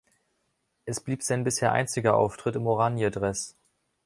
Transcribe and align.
Es 0.85 0.99
blieb 0.99 1.21
sein 1.21 1.43
bisher 1.43 1.73
einziger 1.73 2.15
Auftritt 2.15 2.55
im 2.55 2.65
"Oranje"-Dress. 2.65 3.53